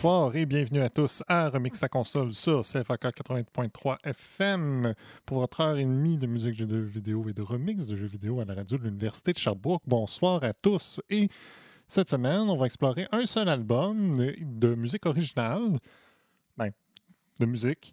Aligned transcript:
Bonsoir 0.00 0.36
et 0.36 0.46
bienvenue 0.46 0.80
à 0.80 0.90
tous 0.90 1.24
à 1.26 1.48
Remix 1.48 1.80
ta 1.80 1.88
console 1.88 2.32
sur 2.32 2.60
CFAK 2.62 3.02
80.3 3.02 3.96
FM 4.04 4.94
pour 5.26 5.40
votre 5.40 5.60
heure 5.60 5.76
et 5.76 5.84
demie 5.84 6.16
de 6.16 6.28
musique 6.28 6.56
de 6.56 6.68
jeux 6.68 6.86
vidéo 6.86 7.28
et 7.28 7.32
de 7.32 7.42
remix 7.42 7.88
de 7.88 7.96
jeux 7.96 8.06
vidéo 8.06 8.38
à 8.38 8.44
la 8.44 8.54
radio 8.54 8.78
de 8.78 8.84
l'Université 8.84 9.32
de 9.32 9.38
Sherbrooke. 9.38 9.82
Bonsoir 9.88 10.44
à 10.44 10.52
tous 10.52 11.00
et 11.10 11.28
cette 11.88 12.08
semaine, 12.10 12.42
on 12.42 12.56
va 12.56 12.66
explorer 12.66 13.08
un 13.10 13.26
seul 13.26 13.48
album 13.48 14.14
de, 14.40 14.74
musique 14.76 15.04
originale, 15.04 15.80
ben, 16.56 16.70
de 17.40 17.46
musique 17.46 17.92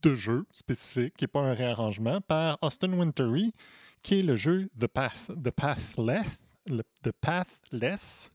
de 0.00 0.14
jeu 0.14 0.46
spécifique, 0.52 1.12
qui 1.18 1.26
pas 1.26 1.40
un 1.40 1.52
réarrangement, 1.52 2.22
par 2.22 2.56
Austin 2.62 2.94
Wintory, 2.94 3.52
qui 4.00 4.20
est 4.20 4.22
le 4.22 4.36
jeu 4.36 4.70
The, 4.80 4.86
Path, 4.86 5.32
The 5.44 5.50
Pathless. 5.50 6.24
le- 6.66 6.82
The 7.02 7.12
Pathless. 7.12 8.30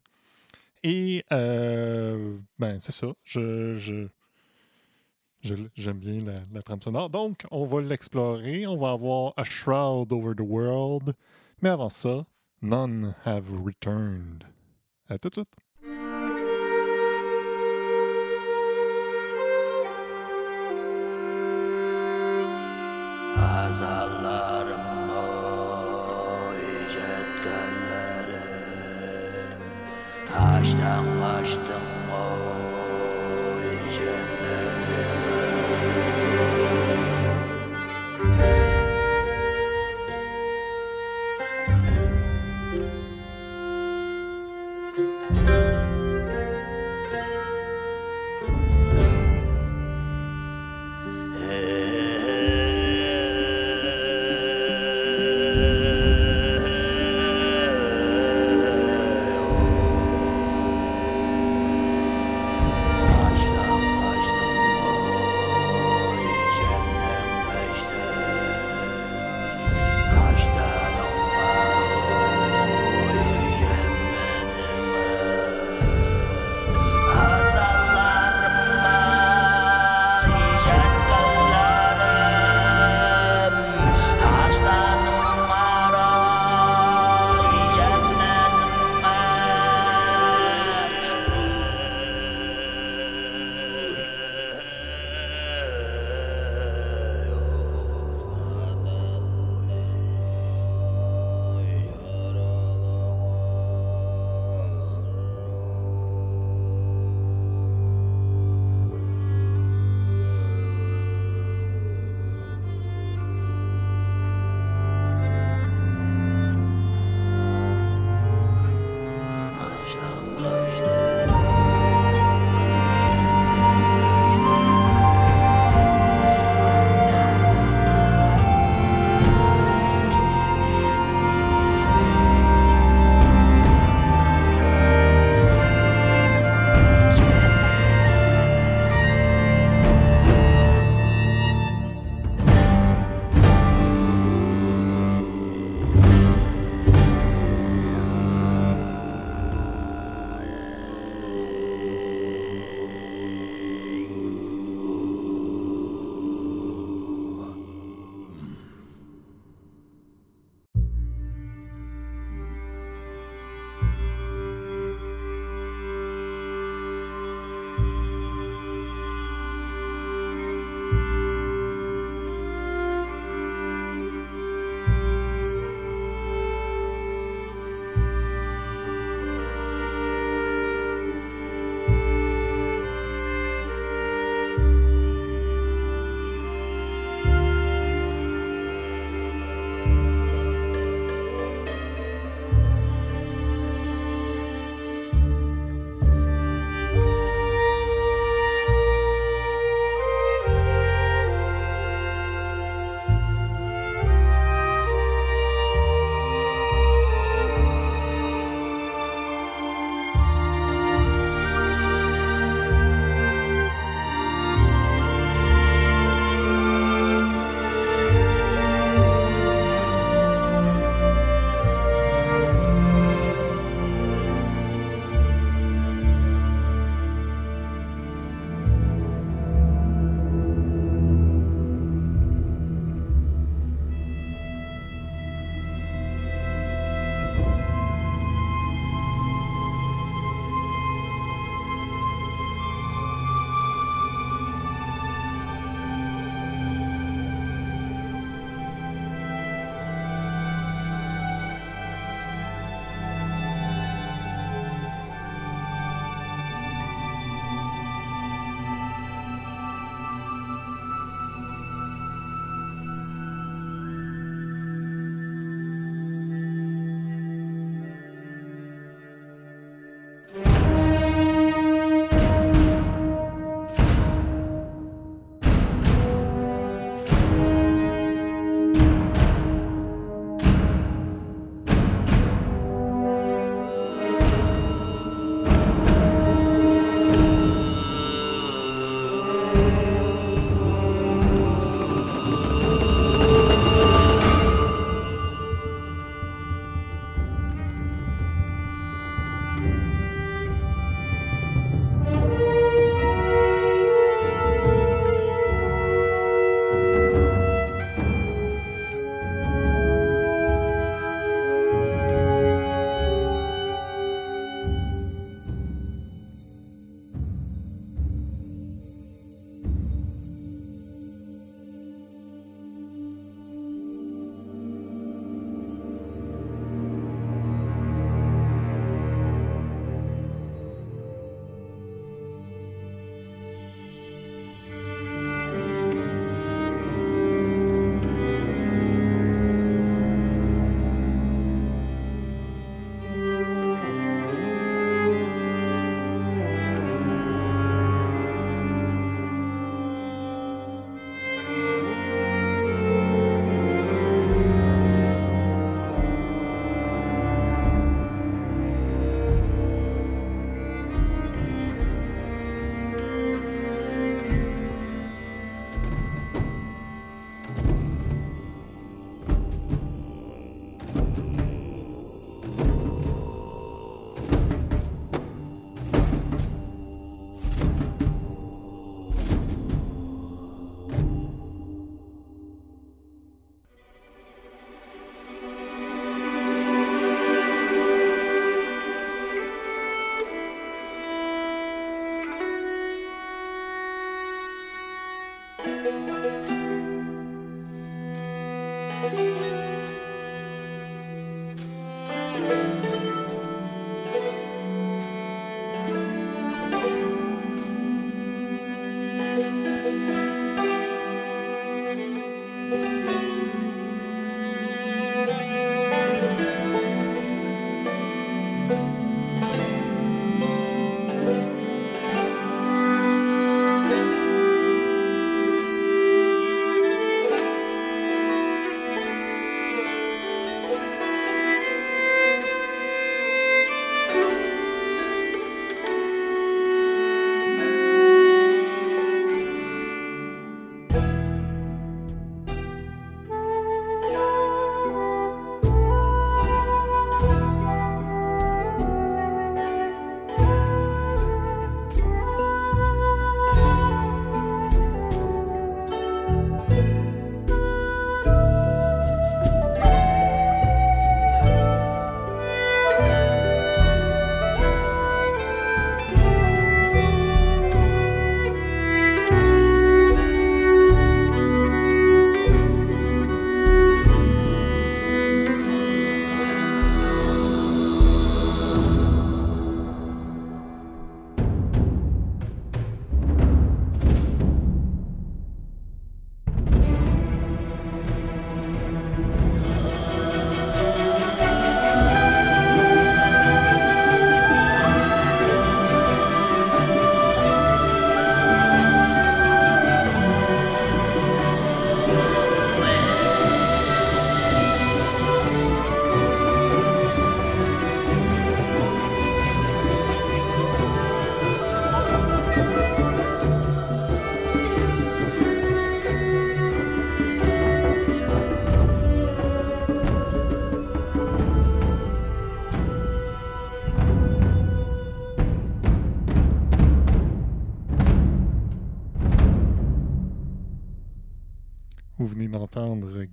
Et 0.84 1.23
euh, 1.31 2.38
ben, 2.59 2.80
c'est 2.80 2.92
ça. 2.92 3.08
Je, 3.23 4.08
j'aime 5.42 6.00
bien 6.00 6.20
la, 6.25 6.40
la 6.52 6.62
trame 6.62 6.81
sonore. 6.81 7.09
Donc, 7.09 7.45
on 7.52 7.66
va 7.66 7.81
l'explorer. 7.81 8.67
On 8.67 8.78
va 8.78 8.92
avoir 8.92 9.34
A 9.38 9.44
Shroud 9.44 10.12
Over 10.12 10.36
the 10.36 10.42
World. 10.42 11.14
Mais 11.62 11.70
avant 11.70 11.90
ça, 11.90 12.25
None 12.62 13.16
Have 13.25 13.45
Returned. 13.64 14.44
À 15.09 15.17
tout 15.17 15.30
de 15.30 15.36
suite. 15.36 15.53
Bastão, 30.64 31.03
bastão. 31.19 31.93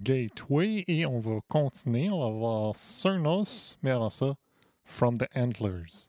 Gateway 0.03 0.85
et 0.87 1.07
on 1.07 1.21
va 1.21 1.41
continuer. 1.49 2.11
On 2.11 2.21
va 2.21 2.31
voir 2.31 2.77
Cernos, 2.77 3.79
mais 3.83 3.91
avant 3.91 4.11
ça, 4.11 4.35
From 4.85 5.19
the 5.19 5.27
Antlers. 5.35 6.09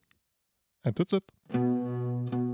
À 0.84 0.92
tout 0.92 1.04
de 1.04 1.10
suite. 1.10 2.51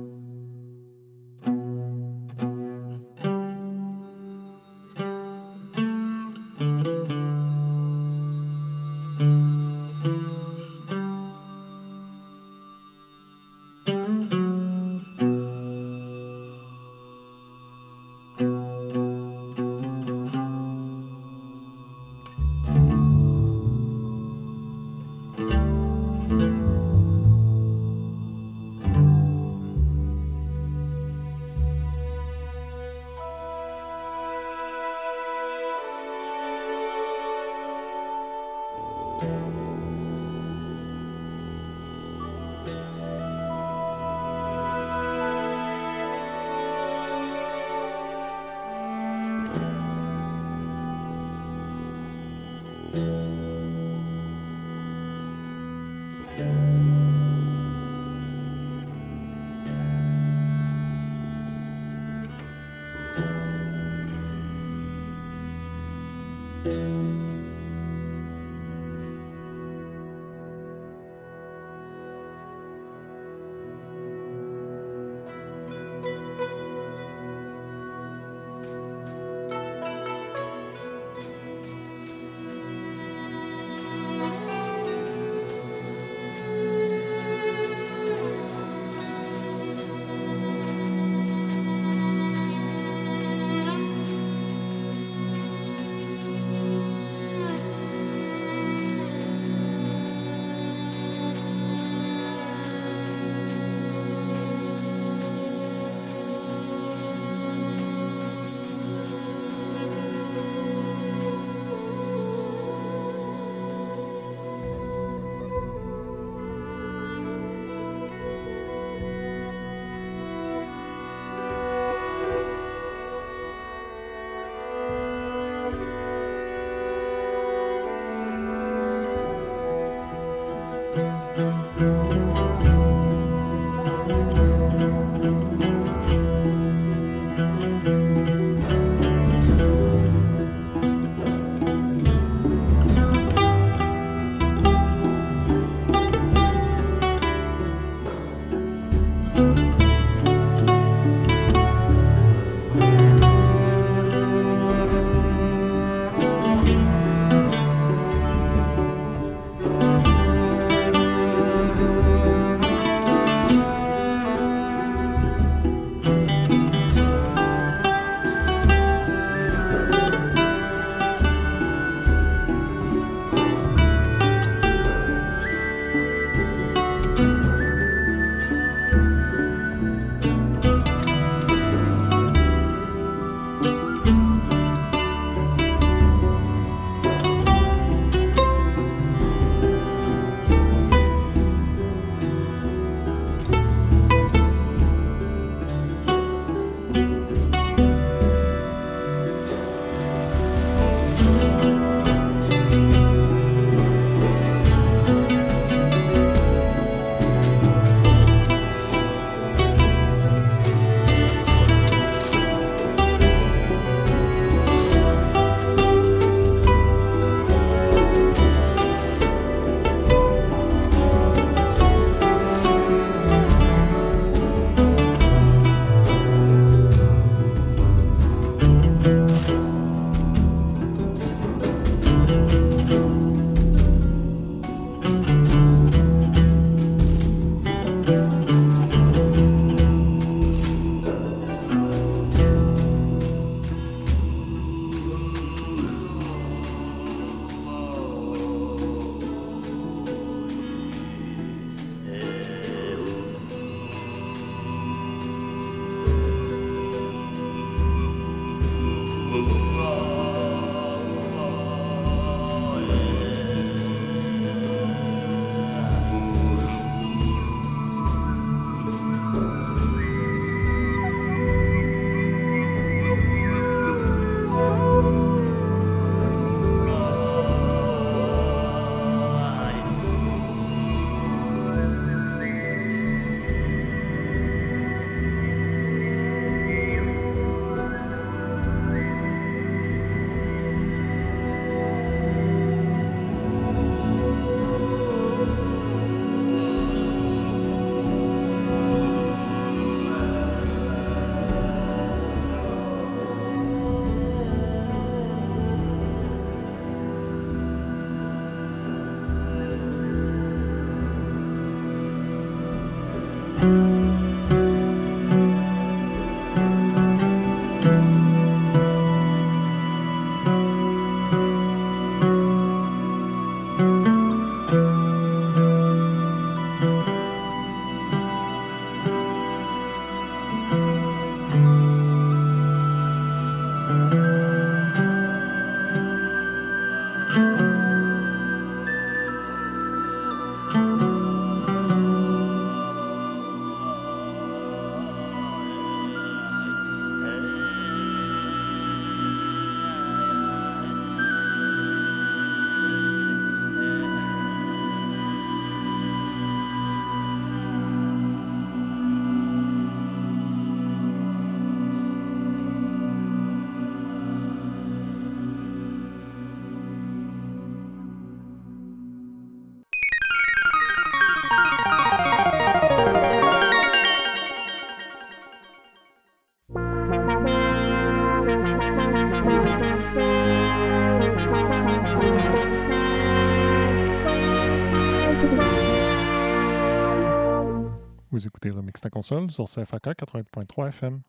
Console 389.09 389.49
sur 389.51 389.65
CFAK 389.65 390.07
80.3 390.07 390.87
FM. 390.89 391.21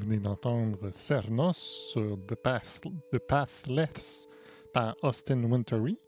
Venez 0.00 0.18
d'entendre 0.18 0.90
Cernos 0.92 1.56
sur 1.92 2.16
The, 2.26 2.34
Path- 2.34 2.80
The 3.12 3.18
Pathless 3.18 4.28
par 4.72 4.96
Austin 5.02 5.42
Wintory 5.44 5.98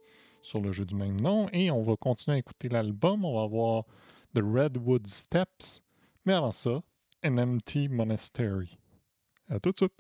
sur 0.41 0.61
le 0.61 0.73
jeu 0.73 0.85
du 0.85 0.95
même 0.95 1.21
nom. 1.21 1.49
Et 1.53 1.71
on 1.71 1.83
va 1.83 1.97
continuer 1.97 2.37
à 2.37 2.39
écouter 2.39 2.69
l'album. 2.69 3.25
On 3.25 3.41
va 3.41 3.47
voir 3.47 3.85
The 4.35 4.41
Redwood 4.43 5.07
Steps. 5.07 5.83
Mais 6.25 6.33
avant 6.35 6.53
ça, 6.53 6.83
An 7.25 7.39
Empty 7.39 7.89
Monastery. 7.89 8.79
À 9.49 9.61
tout 9.61 9.73
de 9.73 9.77
suite. 9.77 9.99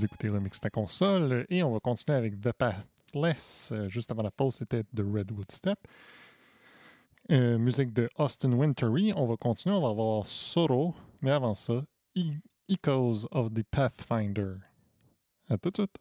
Vous 0.00 0.06
écoutez 0.06 0.28
Remix 0.28 0.58
ta 0.58 0.70
console 0.70 1.44
et 1.50 1.62
on 1.62 1.74
va 1.74 1.78
continuer 1.78 2.16
avec 2.16 2.40
The 2.40 2.52
Pathless. 2.52 3.70
Euh, 3.70 3.86
juste 3.90 4.10
avant 4.10 4.22
la 4.22 4.30
pause, 4.30 4.54
c'était 4.54 4.82
The 4.82 5.00
Redwood 5.00 5.52
Step. 5.52 5.78
Euh, 7.30 7.58
musique 7.58 7.92
de 7.92 8.08
Austin 8.16 8.52
Wintory. 8.52 9.12
On 9.14 9.26
va 9.26 9.36
continuer, 9.36 9.76
on 9.76 9.82
va 9.82 9.90
avoir 9.90 10.24
Soro, 10.24 10.94
mais 11.20 11.32
avant 11.32 11.52
ça, 11.52 11.84
e-, 12.16 12.32
Echoes 12.66 13.26
of 13.30 13.52
the 13.52 13.62
Pathfinder. 13.62 14.54
À 15.50 15.58
tout 15.58 15.68
de 15.68 15.76
suite. 15.76 15.98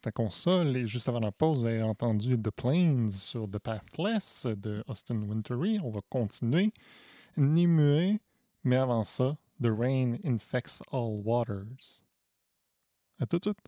Ta 0.00 0.10
console 0.10 0.76
et 0.76 0.86
juste 0.86 1.08
avant 1.08 1.20
la 1.20 1.32
pause, 1.32 1.60
vous 1.60 1.66
avez 1.66 1.82
entendu 1.82 2.40
The 2.40 2.50
Plains 2.50 3.10
sur 3.10 3.48
The 3.48 3.58
Pathless 3.58 4.46
de 4.46 4.82
Austin 4.86 5.22
Wintory. 5.22 5.78
On 5.82 5.90
va 5.90 6.00
continuer. 6.08 6.72
Nimue, 7.36 8.18
mais 8.64 8.76
avant 8.76 9.04
ça, 9.04 9.36
The 9.62 9.68
Rain 9.68 10.16
Infects 10.24 10.82
All 10.92 11.20
Waters. 11.24 12.02
À 13.18 13.26
tout 13.26 13.38
de 13.38 13.44
suite. 13.44 13.58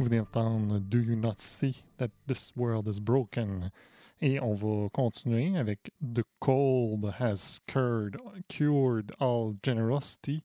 Vous 0.00 0.06
venez 0.06 0.24
Do 0.88 0.98
You 0.98 1.14
Not 1.14 1.40
See 1.40 1.82
That 1.98 2.10
This 2.26 2.56
World 2.56 2.88
Is 2.88 2.98
Broken? 2.98 3.70
Et 4.22 4.40
on 4.40 4.54
va 4.54 4.88
continuer 4.88 5.58
avec 5.58 5.90
The 6.00 6.22
Cold 6.40 7.16
Has 7.18 7.60
cured, 7.66 8.16
cured 8.48 9.12
All 9.20 9.56
Generosity. 9.62 10.42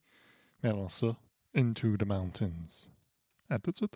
Mais 0.62 0.72
avant 0.72 0.89
ça, 0.89 1.16
Into 1.56 1.95
the 1.95 2.06
Mountains. 2.06 2.89
À 3.49 3.58
tout 3.58 3.72
de 3.72 3.78
suite. 3.78 3.95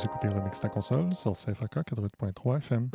Vous 0.00 0.06
écoutez 0.06 0.28
Remix 0.28 0.58
ta 0.58 0.70
console 0.70 1.12
sur 1.12 1.34
CFAK 1.34 1.76
88.3 1.76 2.56
FM. 2.56 2.88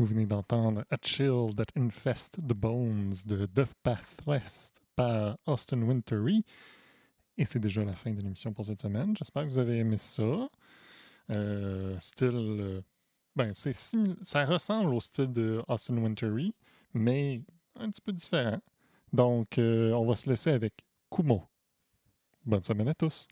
Vous 0.00 0.06
venez 0.06 0.24
d'entendre 0.24 0.82
A 0.88 0.96
Chill 1.02 1.54
That 1.54 1.78
Infest 1.78 2.38
the 2.38 2.54
Bones 2.54 3.12
de 3.26 3.44
The 3.44 3.66
Pathless 3.82 4.72
par 4.96 5.36
Austin 5.44 5.82
Wintory. 5.82 6.42
Et 7.36 7.44
c'est 7.44 7.58
déjà 7.58 7.84
la 7.84 7.92
fin 7.92 8.10
de 8.10 8.22
l'émission 8.22 8.50
pour 8.54 8.64
cette 8.64 8.80
semaine. 8.80 9.14
J'espère 9.14 9.42
que 9.42 9.48
vous 9.48 9.58
avez 9.58 9.76
aimé 9.76 9.98
ça. 9.98 10.48
Euh, 11.28 12.00
style. 12.00 12.30
euh, 12.32 12.80
ben, 13.36 13.52
c'est 13.52 13.74
ça 13.74 14.46
ressemble 14.46 14.94
au 14.94 15.00
style 15.00 15.34
de 15.34 15.62
Austin 15.68 15.98
Wintory, 15.98 16.54
mais 16.94 17.42
un 17.76 17.90
petit 17.90 18.00
peu 18.00 18.12
différent. 18.12 18.58
Donc, 19.12 19.58
euh, 19.58 19.92
on 19.92 20.06
va 20.06 20.16
se 20.16 20.30
laisser 20.30 20.48
avec 20.48 20.72
Kumo. 21.10 21.42
Bonne 22.46 22.62
semaine 22.62 22.88
à 22.88 22.94
tous. 22.94 23.28